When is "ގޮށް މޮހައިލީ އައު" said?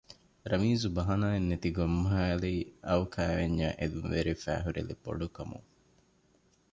1.75-3.05